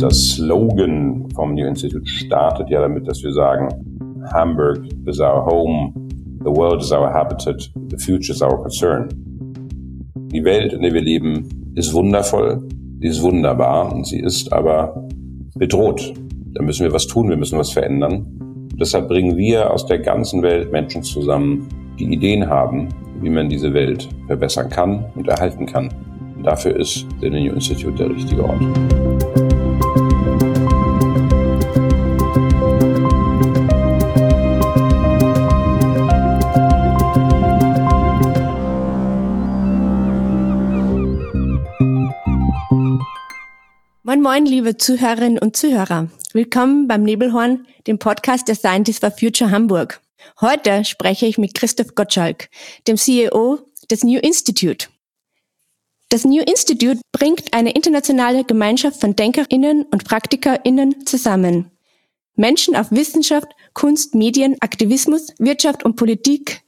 [0.00, 3.68] Das Slogan vom New Institute startet ja damit, dass wir sagen,
[4.32, 5.92] Hamburg is our home,
[6.42, 9.08] the world is our habitat, the future is our concern.
[10.32, 12.66] Die Welt, in der wir leben, ist wundervoll,
[12.98, 15.06] sie ist wunderbar und sie ist aber
[15.56, 16.14] bedroht.
[16.54, 18.26] Da müssen wir was tun, wir müssen was verändern.
[18.72, 22.88] Und deshalb bringen wir aus der ganzen Welt Menschen zusammen, die Ideen haben,
[23.20, 25.90] wie man diese Welt verbessern kann und erhalten kann.
[26.36, 28.62] Und dafür ist der New Institute der richtige Ort.
[44.20, 46.10] Moin Moin, liebe Zuhörerinnen und Zuhörer.
[46.34, 50.02] Willkommen beim Nebelhorn, dem Podcast der Scientists for Future Hamburg.
[50.42, 52.50] Heute spreche ich mit Christoph Gottschalk,
[52.86, 53.60] dem CEO
[53.90, 54.88] des New Institute.
[56.10, 61.70] Das New Institute bringt eine internationale Gemeinschaft von DenkerInnen und PraktikerInnen zusammen.
[62.36, 66.60] Menschen auf Wissenschaft, Kunst, Medien, Aktivismus, Wirtschaft und Politik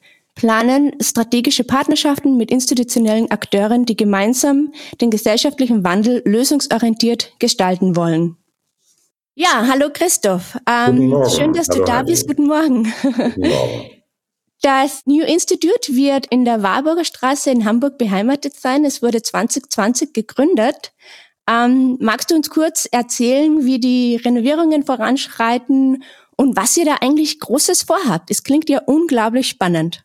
[0.43, 8.37] planen strategische Partnerschaften mit institutionellen Akteuren, die gemeinsam den gesellschaftlichen Wandel lösungsorientiert gestalten wollen.
[9.37, 10.59] Ja, hallo Christoph.
[10.69, 12.27] Ähm, schön, dass hallo, du da bist.
[12.27, 12.93] Guten Morgen.
[13.03, 13.91] Guten Morgen.
[14.65, 18.85] Das New Institute wird in der Warburger Straße in Hamburg beheimatet sein.
[18.85, 20.93] Es wurde 2020 gegründet.
[21.51, 26.05] Ähm, magst du uns kurz erzählen, wie die Renovierungen voranschreiten
[26.37, 28.31] und was ihr da eigentlich Großes vorhabt?
[28.31, 30.05] Es klingt ja unglaublich spannend.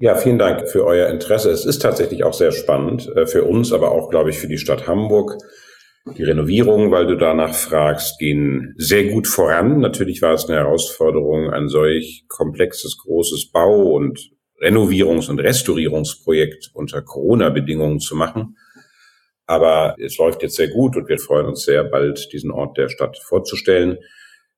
[0.00, 1.50] Ja, vielen Dank für euer Interesse.
[1.50, 4.58] Es ist tatsächlich auch sehr spannend äh, für uns, aber auch, glaube ich, für die
[4.58, 5.38] Stadt Hamburg.
[6.16, 9.80] Die Renovierungen, weil du danach fragst, gehen sehr gut voran.
[9.80, 14.30] Natürlich war es eine Herausforderung, ein solch komplexes, großes Bau- und
[14.62, 18.56] Renovierungs- und Restaurierungsprojekt unter Corona-Bedingungen zu machen.
[19.46, 22.88] Aber es läuft jetzt sehr gut und wir freuen uns sehr, bald diesen Ort der
[22.88, 23.98] Stadt vorzustellen.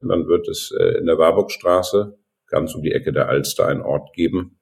[0.00, 3.82] Und dann wird es äh, in der Warburgstraße ganz um die Ecke der Alster einen
[3.82, 4.59] Ort geben,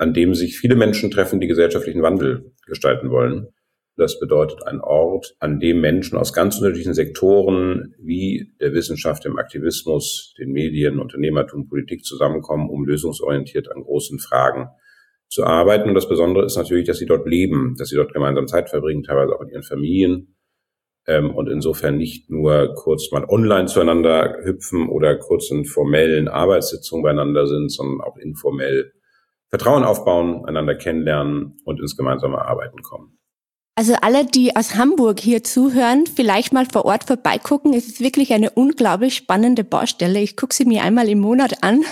[0.00, 3.48] an dem sich viele Menschen treffen, die gesellschaftlichen Wandel gestalten wollen.
[3.98, 9.38] Das bedeutet ein Ort, an dem Menschen aus ganz unterschiedlichen Sektoren wie der Wissenschaft, dem
[9.38, 14.68] Aktivismus, den Medien, Unternehmertum, Politik zusammenkommen, um lösungsorientiert an großen Fragen
[15.28, 15.90] zu arbeiten.
[15.90, 19.02] Und das Besondere ist natürlich, dass sie dort leben, dass sie dort gemeinsam Zeit verbringen,
[19.02, 20.34] teilweise auch in ihren Familien.
[21.06, 27.02] Ähm, und insofern nicht nur kurz mal online zueinander hüpfen oder kurz in formellen Arbeitssitzungen
[27.02, 28.92] beieinander sind, sondern auch informell
[29.50, 33.18] Vertrauen aufbauen, einander kennenlernen und ins gemeinsame Arbeiten kommen.
[33.76, 37.72] Also alle, die aus Hamburg hier zuhören, vielleicht mal vor Ort vorbeigucken.
[37.72, 40.20] Es ist wirklich eine unglaublich spannende Baustelle.
[40.20, 41.82] Ich gucke sie mir einmal im Monat an.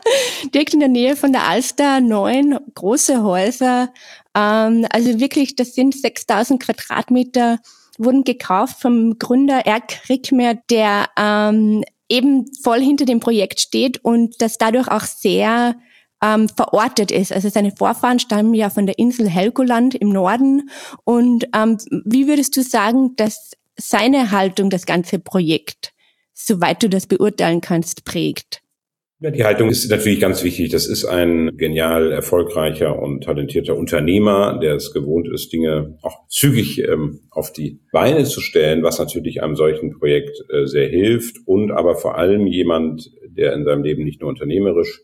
[0.54, 3.90] Direkt in der Nähe von der Alster, neun große Häuser.
[4.34, 7.60] Ähm, also wirklich, das sind 6000 Quadratmeter,
[7.96, 14.42] wurden gekauft vom Gründer Erk Rickmer, der ähm, eben voll hinter dem Projekt steht und
[14.42, 15.76] das dadurch auch sehr
[16.22, 17.32] ähm, verortet ist.
[17.32, 20.70] Also seine Vorfahren stammen ja von der Insel Helgoland im Norden.
[21.04, 25.92] Und ähm, wie würdest du sagen, dass seine Haltung das ganze Projekt,
[26.34, 28.62] soweit du das beurteilen kannst, prägt?
[29.20, 30.70] Ja, die Haltung ist natürlich ganz wichtig.
[30.70, 36.78] Das ist ein genial erfolgreicher und talentierter Unternehmer, der es gewohnt ist, Dinge auch zügig
[36.84, 41.72] ähm, auf die Beine zu stellen, was natürlich einem solchen Projekt äh, sehr hilft und
[41.72, 45.02] aber vor allem jemand, der in seinem Leben nicht nur unternehmerisch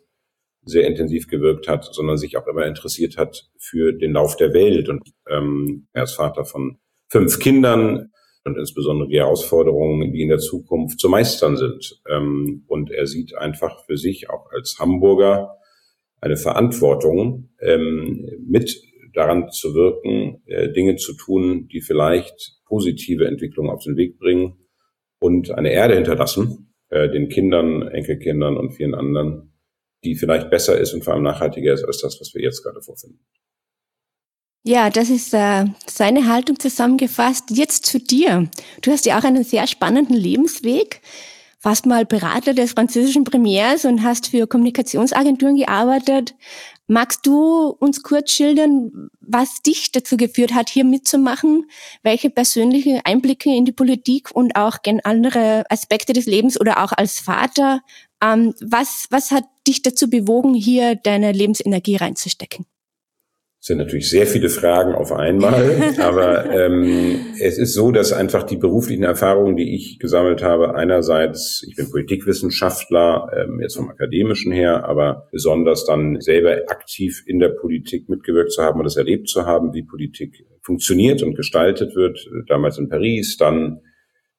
[0.65, 4.89] sehr intensiv gewirkt hat, sondern sich auch immer interessiert hat für den Lauf der Welt.
[4.89, 8.11] Und ähm, er ist Vater von fünf Kindern
[8.45, 12.01] und insbesondere die Herausforderungen, die in der Zukunft zu meistern sind.
[12.09, 15.57] Ähm, und er sieht einfach für sich auch als Hamburger
[16.21, 18.83] eine Verantwortung, ähm, mit
[19.15, 24.57] daran zu wirken, äh, Dinge zu tun, die vielleicht positive Entwicklungen auf den Weg bringen
[25.21, 29.54] und eine Erde hinterlassen, äh, den Kindern, Enkelkindern und vielen anderen,
[30.05, 32.81] die vielleicht besser ist und vor allem nachhaltiger ist als das, was wir jetzt gerade
[32.83, 33.21] vorfinden.
[34.67, 37.51] Ja, das ist äh, seine Haltung zusammengefasst.
[37.51, 38.49] Jetzt zu dir.
[38.81, 41.03] Du hast ja auch einen sehr spannenden Lebensweg.
[41.61, 46.35] Warst mal Berater des französischen Premiers und hast für Kommunikationsagenturen gearbeitet.
[46.87, 51.67] Magst du uns kurz schildern, was dich dazu geführt hat, hier mitzumachen?
[52.03, 56.93] Welche persönliche Einblicke in die Politik und auch in andere Aspekte des Lebens oder auch
[56.93, 57.81] als Vater
[58.25, 62.67] ähm, was, was hat dich dazu bewogen, hier deine Lebensenergie reinzustecken?
[63.61, 68.43] Das sind natürlich sehr viele Fragen auf einmal, aber ähm, es ist so, dass einfach
[68.43, 74.53] die beruflichen Erfahrungen, die ich gesammelt habe, einerseits, ich bin Politikwissenschaftler, ähm, jetzt vom akademischen
[74.53, 79.31] her, aber besonders dann selber aktiv in der Politik mitgewirkt zu haben und das erlebt
[79.31, 82.19] zu haben, wie Politik funktioniert und gestaltet wird,
[82.49, 83.81] damals in Paris, dann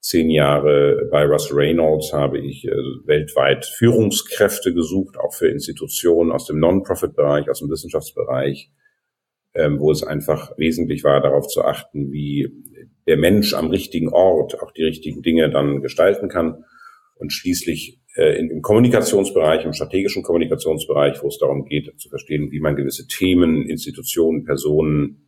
[0.06, 2.72] zehn Jahre bei Russell Reynolds habe ich äh,
[3.06, 8.70] weltweit Führungskräfte gesucht, auch für Institutionen aus dem Non-Profit-Bereich, aus dem Wissenschaftsbereich,
[9.56, 12.52] ähm, wo es einfach wesentlich war, darauf zu achten, wie
[13.08, 16.66] der Mensch am richtigen Ort auch die richtigen Dinge dann gestalten kann.
[17.16, 22.60] Und schließlich äh, im Kommunikationsbereich, im strategischen Kommunikationsbereich, wo es darum geht, zu verstehen, wie
[22.60, 25.25] man gewisse Themen, Institutionen, Personen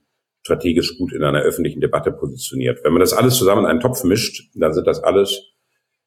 [0.47, 2.79] strategisch gut in einer öffentlichen Debatte positioniert.
[2.83, 5.53] Wenn man das alles zusammen in einen Topf mischt, dann sind das alles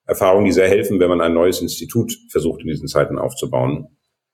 [0.06, 3.88] Erfahrungen, die sehr helfen, wenn man ein neues Institut versucht in diesen Zeiten aufzubauen.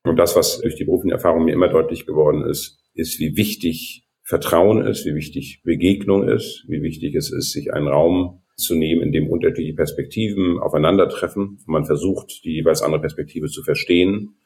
[0.05, 4.07] Und das, was durch die berufliche Erfahrung mir immer deutlich geworden ist, ist, wie wichtig
[4.23, 9.03] Vertrauen ist, wie wichtig Begegnung ist, wie wichtig es ist, sich einen Raum zu nehmen,
[9.03, 11.59] in dem unterschiedliche Perspektiven aufeinandertreffen.
[11.67, 14.37] Man versucht, die jeweils andere Perspektive zu verstehen,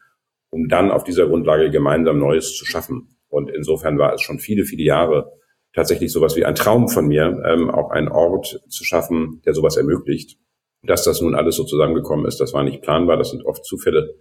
[0.48, 3.16] um dann auf dieser Grundlage gemeinsam Neues zu schaffen.
[3.28, 5.32] Und insofern war es schon viele, viele Jahre
[5.74, 9.76] tatsächlich sowas wie ein Traum von mir, ähm, auch einen Ort zu schaffen, der sowas
[9.76, 10.38] ermöglicht.
[10.82, 14.14] Dass das nun alles so zusammengekommen ist, das war nicht planbar, das sind oft Zufälle.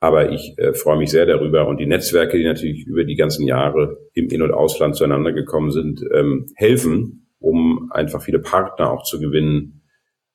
[0.00, 3.46] Aber ich äh, freue mich sehr darüber und die Netzwerke, die natürlich über die ganzen
[3.46, 9.02] Jahre im In- und Ausland zueinander gekommen sind, ähm, helfen, um einfach viele Partner auch
[9.02, 9.82] zu gewinnen,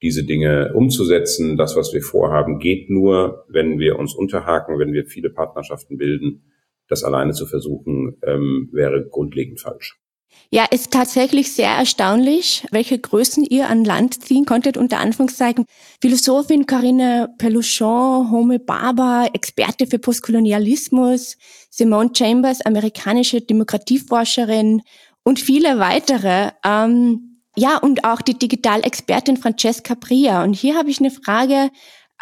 [0.01, 1.55] diese Dinge umzusetzen.
[1.55, 6.51] Das, was wir vorhaben, geht nur, wenn wir uns unterhaken, wenn wir viele Partnerschaften bilden.
[6.89, 10.02] Das alleine zu versuchen, ähm, wäre grundlegend falsch.
[10.49, 14.77] Ja, ist tatsächlich sehr erstaunlich, welche Größen ihr an Land ziehen konntet.
[14.77, 15.65] Unter Anführungszeichen
[15.99, 21.37] Philosophin Corinna Peluchon, Homo Barber, Experte für Postkolonialismus,
[21.71, 24.83] Simone Chambers, amerikanische Demokratieforscherin
[25.23, 26.51] und viele weitere.
[26.63, 30.43] Ähm, ja, und auch die Digitalexpertin Francesca Pria.
[30.43, 31.71] Und hier habe ich eine Frage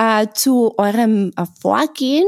[0.01, 2.25] äh, zu eurem äh, Vorgehen.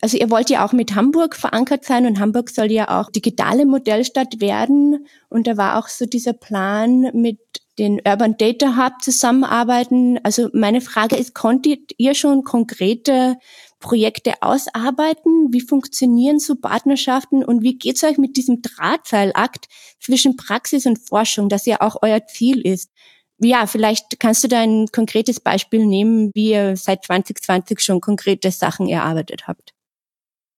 [0.00, 3.66] Also ihr wollt ja auch mit Hamburg verankert sein und Hamburg soll ja auch digitale
[3.66, 5.06] Modellstadt werden.
[5.28, 7.40] Und da war auch so dieser Plan mit
[7.80, 10.20] den Urban Data Hub zusammenarbeiten.
[10.22, 13.36] Also meine Frage ist, konntet ihr schon konkrete
[13.80, 15.48] Projekte ausarbeiten?
[15.50, 19.66] Wie funktionieren so Partnerschaften und wie geht's euch mit diesem Drahtseilakt
[20.00, 22.92] zwischen Praxis und Forschung, das ja auch euer Ziel ist?
[23.38, 28.50] Ja, vielleicht kannst du da ein konkretes Beispiel nehmen, wie ihr seit 2020 schon konkrete
[28.50, 29.74] Sachen erarbeitet habt.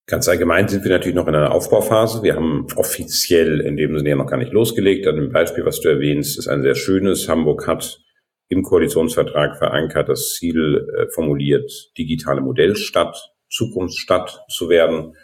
[0.07, 2.23] Ganz allgemein sind wir natürlich noch in einer Aufbauphase.
[2.23, 5.07] Wir haben offiziell in dem Sinne ja noch gar nicht losgelegt.
[5.07, 7.29] An dem Beispiel, was du erwähnst, ist ein sehr schönes.
[7.29, 8.01] Hamburg hat
[8.49, 15.15] im Koalitionsvertrag verankert das Ziel äh, formuliert, digitale Modellstadt, Zukunftsstadt zu werden.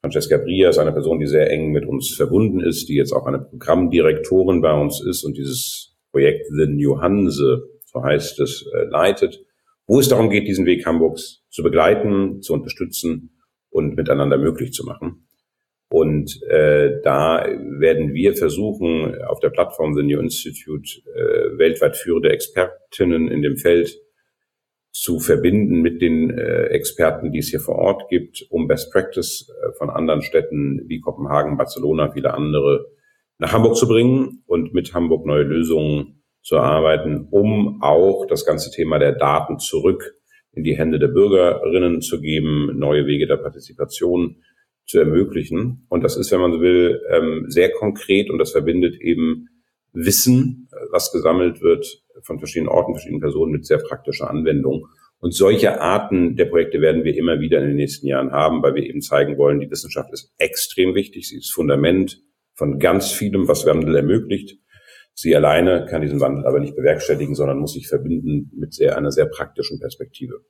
[0.00, 3.26] Francesca Bria ist eine Person, die sehr eng mit uns verbunden ist, die jetzt auch
[3.26, 8.84] eine Programmdirektorin bei uns ist und dieses Projekt The New Hanse, so heißt es, äh,
[8.90, 9.40] leitet,
[9.86, 13.38] wo es darum geht, diesen Weg Hamburgs zu begleiten, zu unterstützen
[13.70, 15.28] und miteinander möglich zu machen.
[15.90, 22.30] Und äh, da werden wir versuchen, auf der Plattform The New Institute äh, weltweit führende
[22.30, 23.96] Expertinnen in dem Feld
[24.90, 29.48] zu verbinden mit den äh, Experten, die es hier vor Ort gibt, um Best Practice
[29.48, 32.90] äh, von anderen Städten wie Kopenhagen, Barcelona, viele andere
[33.38, 38.70] nach Hamburg zu bringen und mit Hamburg neue Lösungen zu erarbeiten, um auch das ganze
[38.70, 40.14] Thema der Daten zurück
[40.52, 44.42] in die Hände der Bürgerinnen zu geben, neue Wege der Partizipation
[44.86, 45.86] zu ermöglichen.
[45.88, 49.48] Und das ist, wenn man so will, ähm, sehr konkret und das verbindet eben
[49.92, 54.86] Wissen, was gesammelt wird von verschiedenen Orten, verschiedenen Personen mit sehr praktischer Anwendung.
[55.20, 58.74] Und solche Arten der Projekte werden wir immer wieder in den nächsten Jahren haben, weil
[58.74, 62.22] wir eben zeigen wollen, die Wissenschaft ist extrem wichtig, sie ist Fundament
[62.58, 64.58] von ganz vielem, was Wandel ermöglicht.
[65.14, 69.12] Sie alleine kann diesen Wandel aber nicht bewerkstelligen, sondern muss sich verbinden mit sehr, einer
[69.12, 70.44] sehr praktischen Perspektive.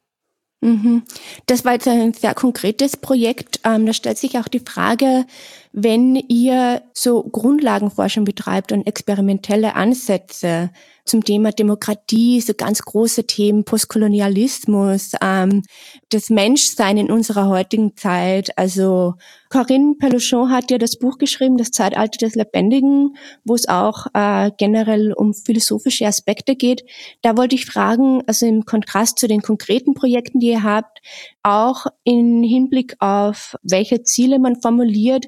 [0.60, 1.04] Mhm.
[1.46, 3.60] Das war jetzt ein sehr konkretes Projekt.
[3.64, 5.24] Ähm, da stellt sich auch die Frage,
[5.72, 10.70] wenn ihr so Grundlagenforschung betreibt und experimentelle Ansätze
[11.08, 15.62] zum Thema Demokratie, so ganz große Themen, Postkolonialismus, ähm,
[16.10, 18.56] das Menschsein in unserer heutigen Zeit.
[18.56, 19.14] Also
[19.50, 24.50] Corinne Peluchon hat ja das Buch geschrieben, Das Zeitalter des Lebendigen, wo es auch äh,
[24.58, 26.84] generell um philosophische Aspekte geht.
[27.22, 31.00] Da wollte ich fragen, also im Kontrast zu den konkreten Projekten, die ihr habt,
[31.42, 35.26] auch in Hinblick auf welche Ziele man formuliert,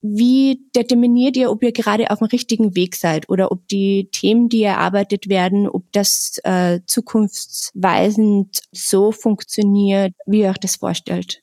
[0.00, 4.48] wie determiniert ihr, ob ihr gerade auf dem richtigen Weg seid oder ob die Themen,
[4.48, 11.42] die erarbeitet werden, ob das äh, zukunftsweisend so funktioniert, wie ihr euch das vorstellt?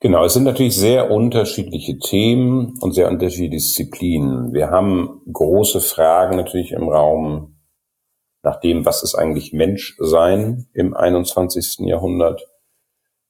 [0.00, 4.54] Genau, es sind natürlich sehr unterschiedliche Themen und sehr unterschiedliche Disziplinen.
[4.54, 7.58] Wir haben große Fragen natürlich im Raum
[8.42, 11.80] nach dem, was ist eigentlich Menschsein im 21.
[11.80, 12.40] Jahrhundert?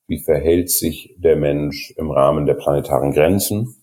[0.07, 3.80] Wie verhält sich der Mensch im Rahmen der planetaren Grenzen?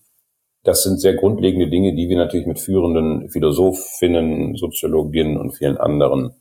[0.64, 6.32] Das sind sehr grundlegende Dinge, die wir natürlich mit führenden Philosophinnen, Soziologinnen und vielen anderen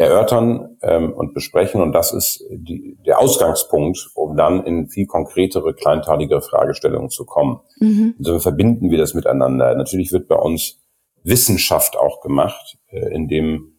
[0.00, 1.82] erörtern ähm, und besprechen.
[1.82, 7.60] Und das ist die, der Ausgangspunkt, um dann in viel konkretere, kleinteilige Fragestellungen zu kommen.
[7.80, 8.14] Mhm.
[8.16, 9.74] Insofern verbinden wir das miteinander.
[9.74, 10.80] Natürlich wird bei uns
[11.22, 13.74] Wissenschaft auch gemacht, äh, indem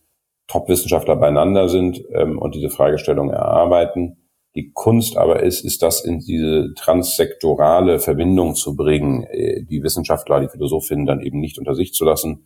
[0.48, 4.18] Top-Wissenschaftler beieinander sind ähm, und diese Fragestellungen erarbeiten.
[4.56, 10.42] Die Kunst aber ist, ist das in diese transsektorale Verbindung zu bringen, äh, die Wissenschaftler,
[10.42, 12.46] die Philosophinnen dann eben nicht unter sich zu lassen,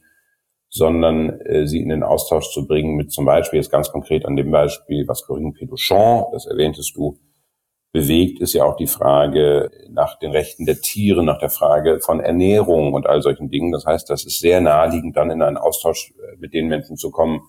[0.70, 4.36] sondern äh, sie in den Austausch zu bringen mit zum Beispiel jetzt ganz konkret an
[4.36, 7.18] dem Beispiel, was Corinne Peduchamp, das erwähntest du,
[7.92, 12.20] bewegt, ist ja auch die Frage nach den Rechten der Tiere, nach der Frage von
[12.20, 13.72] Ernährung und all solchen Dingen.
[13.72, 17.10] Das heißt, das ist sehr naheliegend, dann in einen Austausch äh, mit den Menschen zu
[17.10, 17.42] kommen,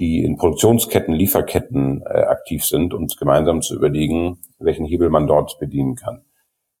[0.00, 5.58] die in Produktionsketten, Lieferketten äh, aktiv sind und gemeinsam zu überlegen, welchen Hebel man dort
[5.60, 6.24] bedienen kann.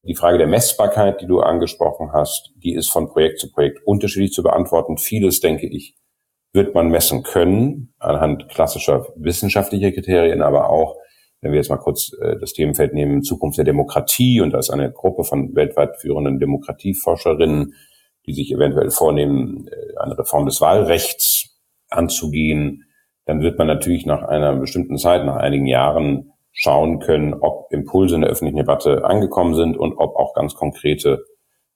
[0.02, 4.32] Die Frage der Messbarkeit, die du angesprochen hast, die ist von Projekt zu Projekt unterschiedlich
[4.32, 4.96] zu beantworten.
[4.96, 5.94] Vieles, denke ich,
[6.54, 10.96] wird man messen können anhand klassischer wissenschaftlicher Kriterien, aber auch,
[11.42, 14.70] wenn wir jetzt mal kurz äh, das Themenfeld nehmen, Zukunft der Demokratie, und da ist
[14.70, 17.74] eine Gruppe von weltweit führenden Demokratieforscherinnen,
[18.26, 21.58] die sich eventuell vornehmen, äh, eine Reform des Wahlrechts
[21.90, 22.84] anzugehen,
[23.30, 28.16] dann wird man natürlich nach einer bestimmten Zeit, nach einigen Jahren schauen können, ob Impulse
[28.16, 31.24] in der öffentlichen Debatte angekommen sind und ob auch ganz konkrete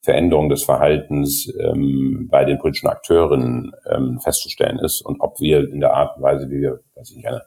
[0.03, 5.79] Veränderungen des Verhaltens ähm, bei den politischen Akteuren ähm, festzustellen ist und ob wir in
[5.79, 7.43] der Art und Weise, wie wir, weiß ich eine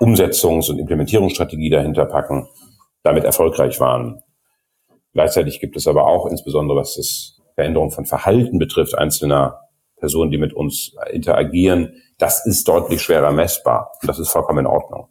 [0.00, 2.48] Umsetzungs- und Implementierungsstrategie dahinter packen,
[3.04, 4.24] damit erfolgreich waren.
[5.12, 9.60] Gleichzeitig gibt es aber auch, insbesondere was das Veränderung von Verhalten betrifft, einzelner
[10.00, 13.92] Personen, die mit uns interagieren, das ist deutlich schwerer messbar.
[14.02, 15.08] Das ist vollkommen in Ordnung.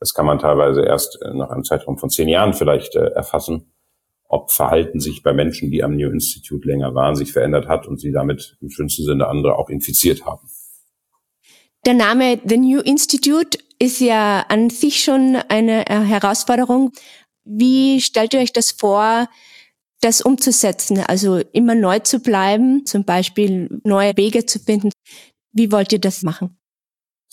[0.00, 3.72] Das kann man teilweise erst äh, nach einem Zeitraum von zehn Jahren vielleicht äh, erfassen,
[4.28, 8.00] ob Verhalten sich bei Menschen, die am New Institute länger waren, sich verändert hat und
[8.00, 10.48] sie damit im schönsten Sinne andere auch infiziert haben.
[11.86, 16.92] Der Name The New Institute ist ja an sich schon eine äh, Herausforderung.
[17.44, 19.28] Wie stellt ihr euch das vor,
[20.02, 21.02] das umzusetzen?
[21.06, 24.90] Also immer neu zu bleiben, zum Beispiel neue Wege zu finden.
[25.52, 26.58] Wie wollt ihr das machen?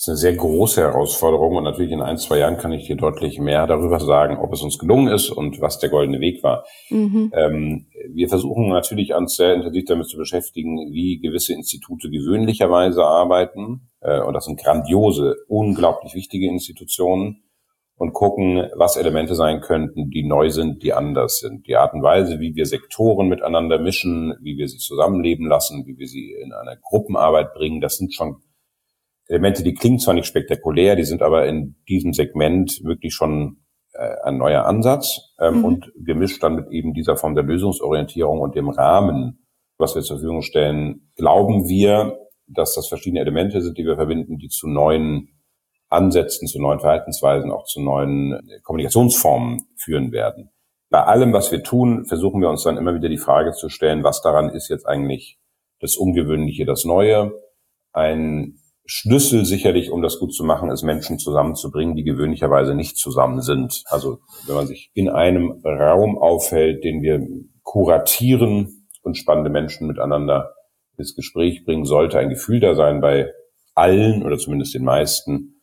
[0.00, 2.96] Das ist eine sehr große Herausforderung und natürlich in ein, zwei Jahren kann ich dir
[2.96, 6.64] deutlich mehr darüber sagen, ob es uns gelungen ist und was der goldene Weg war.
[6.88, 7.30] Mhm.
[7.34, 13.90] Ähm, wir versuchen natürlich uns sehr intensiv damit zu beschäftigen, wie gewisse Institute gewöhnlicherweise arbeiten.
[14.00, 17.42] Äh, und das sind grandiose, unglaublich wichtige Institutionen
[18.00, 21.66] und gucken, was Elemente sein könnten, die neu sind, die anders sind.
[21.66, 25.98] Die Art und Weise, wie wir Sektoren miteinander mischen, wie wir sie zusammenleben lassen, wie
[25.98, 28.36] wir sie in eine Gruppenarbeit bringen, das sind schon
[29.26, 33.58] Elemente, die klingen zwar nicht spektakulär, die sind aber in diesem Segment wirklich schon
[33.92, 35.64] äh, ein neuer Ansatz ähm, mhm.
[35.66, 40.16] und gemischt dann mit eben dieser Form der Lösungsorientierung und dem Rahmen, was wir zur
[40.16, 42.16] Verfügung stellen, glauben wir,
[42.46, 45.39] dass das verschiedene Elemente sind, die wir verbinden, die zu neuen
[45.90, 50.50] Ansätzen, zu neuen Verhaltensweisen, auch zu neuen äh, Kommunikationsformen führen werden.
[50.88, 54.02] Bei allem, was wir tun, versuchen wir uns dann immer wieder die Frage zu stellen,
[54.02, 55.38] was daran ist jetzt eigentlich
[55.80, 57.32] das Ungewöhnliche, das Neue.
[57.92, 63.40] Ein Schlüssel sicherlich, um das gut zu machen, ist Menschen zusammenzubringen, die gewöhnlicherweise nicht zusammen
[63.40, 63.84] sind.
[63.86, 67.24] Also wenn man sich in einem Raum aufhält, den wir
[67.62, 70.54] kuratieren und spannende Menschen miteinander
[70.96, 73.30] ins Gespräch bringen, sollte ein Gefühl da sein bei
[73.74, 75.59] allen oder zumindest den meisten.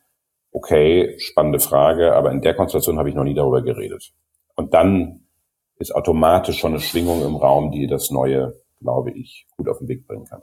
[0.58, 4.12] Okay, spannende Frage, aber in der Konstellation habe ich noch nie darüber geredet.
[4.56, 5.28] Und dann
[5.78, 9.88] ist automatisch schon eine Schwingung im Raum, die das Neue, glaube ich, gut auf den
[9.88, 10.42] Weg bringen kann.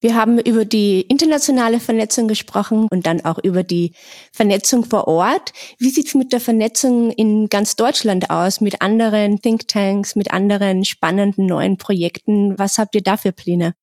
[0.00, 3.92] Wir haben über die internationale Vernetzung gesprochen und dann auch über die
[4.32, 5.52] Vernetzung vor Ort.
[5.78, 11.44] Wie sieht's mit der Vernetzung in ganz Deutschland aus, mit anderen Thinktanks, mit anderen spannenden
[11.44, 12.58] neuen Projekten?
[12.58, 13.74] Was habt ihr da für Pläne?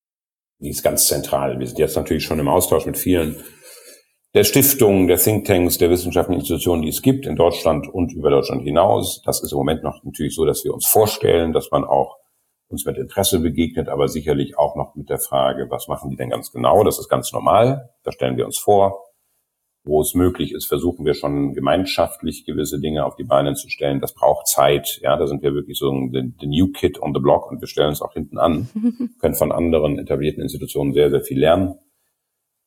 [0.58, 1.60] Die ist ganz zentral.
[1.60, 3.36] Wir sind jetzt natürlich schon im Austausch mit vielen
[4.36, 8.64] der Stiftungen, der Thinktanks, der wissenschaftlichen Institutionen, die es gibt in Deutschland und über Deutschland
[8.64, 9.22] hinaus.
[9.24, 12.18] Das ist im Moment noch natürlich so, dass wir uns vorstellen, dass man auch
[12.68, 16.32] uns mit Interesse begegnet, aber sicherlich auch noch mit der Frage, was machen die denn
[16.32, 16.84] ganz genau?
[16.84, 17.92] Das ist ganz normal.
[18.04, 19.04] Da stellen wir uns vor.
[19.88, 24.02] Wo es möglich ist, versuchen wir schon gemeinschaftlich gewisse Dinge auf die Beine zu stellen.
[24.02, 25.00] Das braucht Zeit.
[25.04, 27.68] Ja, da sind wir wirklich so the, the new kid on the block und wir
[27.68, 28.68] stellen uns auch hinten an,
[29.22, 31.76] können von anderen etablierten Institutionen sehr, sehr viel lernen.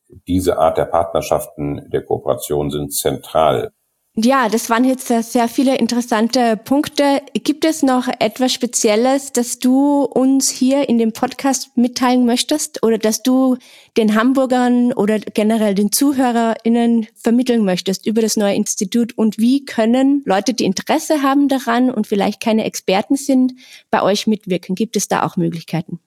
[0.09, 3.73] Diese Art der Partnerschaften, der Kooperation sind zentral.
[4.21, 7.23] Ja, das waren jetzt sehr viele interessante Punkte.
[7.35, 12.99] Gibt es noch etwas Spezielles, das du uns hier in dem Podcast mitteilen möchtest oder
[12.99, 13.59] dass du
[13.97, 20.25] den Hamburgern oder generell den ZuhörerInnen vermitteln möchtest über das neue Institut und wie können
[20.27, 23.53] Leute, die Interesse haben daran und vielleicht keine Experten sind,
[23.88, 24.75] bei euch mitwirken?
[24.75, 26.00] Gibt es da auch Möglichkeiten?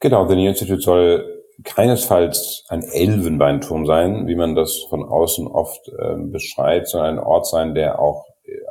[0.00, 5.88] Genau, The New Institute soll keinesfalls ein Elfenbeinturm sein, wie man das von außen oft
[5.88, 8.24] äh, beschreibt, sondern ein Ort sein, der auch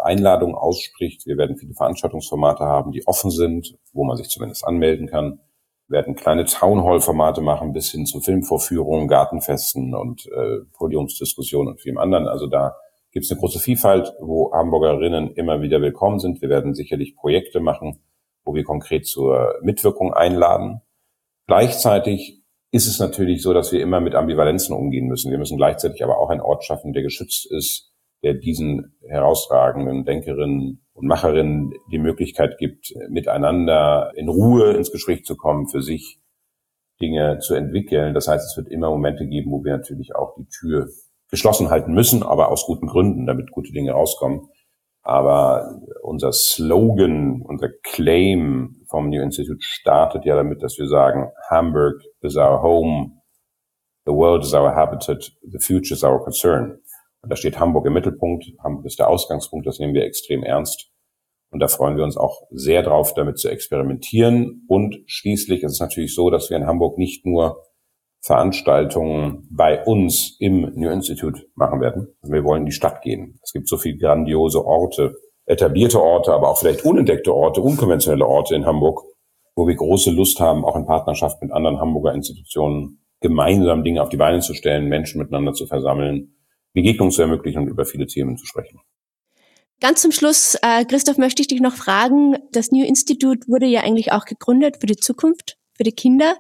[0.04, 1.26] Einladungen ausspricht.
[1.26, 5.40] Wir werden viele Veranstaltungsformate haben, die offen sind, wo man sich zumindest anmelden kann.
[5.88, 11.98] Wir werden kleine Townhall-Formate machen, bis hin zu Filmvorführungen, Gartenfesten und äh, Podiumsdiskussionen und vielem
[11.98, 12.28] anderen.
[12.28, 12.76] Also da
[13.12, 16.42] gibt es eine große Vielfalt, wo Hamburgerinnen immer wieder willkommen sind.
[16.42, 18.00] Wir werden sicherlich Projekte machen,
[18.44, 20.82] wo wir konkret zur Mitwirkung einladen.
[21.48, 22.43] Gleichzeitig
[22.74, 25.30] ist es natürlich so, dass wir immer mit Ambivalenzen umgehen müssen.
[25.30, 30.84] Wir müssen gleichzeitig aber auch einen Ort schaffen, der geschützt ist, der diesen herausragenden Denkerinnen
[30.94, 36.20] und Macherinnen die Möglichkeit gibt, miteinander in Ruhe ins Gespräch zu kommen, für sich
[37.00, 38.16] Dinge zu entwickeln.
[38.16, 40.90] Das heißt, es wird immer Momente geben, wo wir natürlich auch die Tür
[41.30, 44.50] geschlossen halten müssen, aber aus guten Gründen, damit gute Dinge rauskommen.
[45.04, 52.02] Aber unser Slogan, unser Claim vom New Institute startet ja damit, dass wir sagen, Hamburg
[52.22, 53.22] is our home,
[54.06, 56.80] the world is our habitat, the future is our concern.
[57.22, 58.46] Und da steht Hamburg im Mittelpunkt.
[58.64, 59.66] Hamburg ist der Ausgangspunkt.
[59.66, 60.90] Das nehmen wir extrem ernst.
[61.52, 64.66] Und da freuen wir uns auch sehr drauf, damit zu experimentieren.
[64.68, 67.64] Und schließlich ist es natürlich so, dass wir in Hamburg nicht nur
[68.26, 72.08] Veranstaltungen bei uns im New Institute machen werden.
[72.22, 73.38] Wir wollen in die Stadt gehen.
[73.44, 75.16] Es gibt so viele grandiose Orte,
[75.46, 79.04] etablierte Orte, aber auch vielleicht unentdeckte Orte, unkonventionelle Orte in Hamburg,
[79.56, 84.10] wo wir große Lust haben, auch in Partnerschaft mit anderen Hamburger Institutionen gemeinsam Dinge auf
[84.10, 86.36] die Beine zu stellen, Menschen miteinander zu versammeln
[86.74, 88.80] Begegnung zu ermöglichen und über viele Themen zu sprechen.
[89.80, 92.38] Ganz zum Schluss, äh, Christoph, möchte ich dich noch fragen.
[92.52, 96.36] Das New Institute wurde ja eigentlich auch gegründet für die Zukunft, für die Kinder.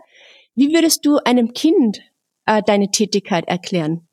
[0.56, 2.02] Wie würdest du einem Kind
[2.46, 4.08] äh, deine Tätigkeit erklären?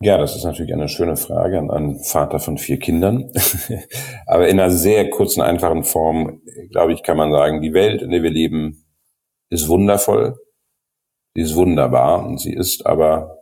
[0.00, 3.32] Ja, das ist natürlich eine schöne Frage an einen Vater von vier Kindern.
[4.26, 8.10] Aber in einer sehr kurzen, einfachen Form, glaube ich, kann man sagen, die Welt, in
[8.10, 8.84] der wir leben,
[9.50, 10.36] ist wundervoll.
[11.34, 13.38] Sie ist wunderbar und sie ist aber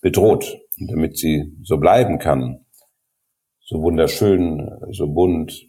[0.00, 0.58] bedroht.
[0.78, 2.64] Und damit sie so bleiben kann,
[3.60, 5.66] so wunderschön, so bunt,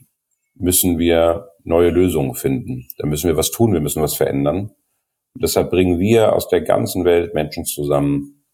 [0.55, 2.87] müssen wir neue Lösungen finden.
[2.97, 4.71] Da müssen wir was tun, wir müssen was verändern.
[5.33, 8.45] Und deshalb bringen wir aus der ganzen Welt Menschen zusammen,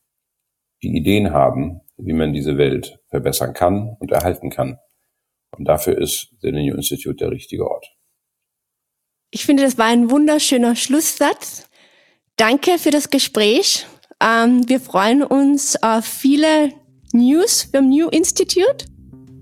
[0.84, 4.78] die Ideen haben, wie man diese Welt verbessern kann und erhalten kann.
[5.58, 7.88] Und dafür ist The New Institute der richtige Ort.
[9.32, 11.70] Ich finde, das war ein wunderschöner Schlusssatz.
[12.38, 13.86] Danke für das Gespräch.
[14.22, 16.72] Ähm, wir freuen uns auf viele
[17.14, 18.86] News vom New Institute.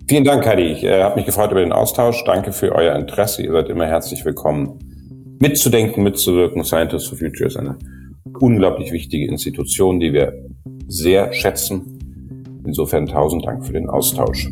[0.08, 0.63] Vielen Dank, Heidi.
[0.63, 2.24] Ich äh, habe mich gefreut über den Austausch.
[2.26, 3.41] Danke für euer Interesse.
[3.43, 4.80] Ihr seid immer herzlich willkommen,
[5.44, 6.64] mitzudenken, mitzuwirken.
[6.64, 7.78] Scientists for Future ist eine
[8.40, 10.32] unglaublich wichtige Institution, die wir
[10.88, 12.00] sehr schätzen.
[12.66, 14.50] Insofern tausend Dank für den Austausch.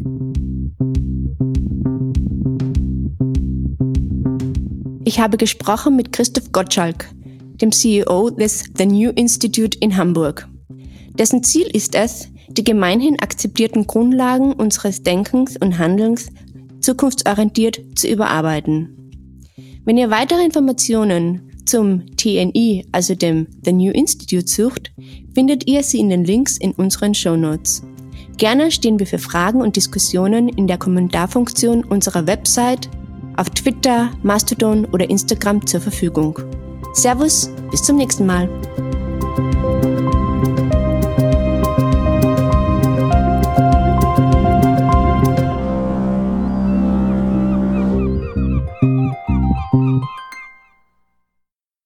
[5.05, 7.09] Ich habe gesprochen mit Christoph Gottschalk,
[7.61, 10.49] dem CEO des The New Institute in Hamburg.
[11.17, 16.27] Dessen Ziel ist es, die gemeinhin akzeptierten Grundlagen unseres Denkens und Handelns
[16.81, 18.97] zukunftsorientiert zu überarbeiten.
[19.83, 24.91] Wenn ihr weitere Informationen zum TNI, also dem The New Institute, sucht,
[25.33, 27.81] findet ihr sie in den Links in unseren Show Notes.
[28.37, 32.89] Gerne stehen wir für Fragen und Diskussionen in der Kommentarfunktion unserer Website,
[33.37, 36.37] auf Twitter, Mastodon oder Instagram zur Verfügung.
[36.93, 38.49] Servus, bis zum nächsten Mal.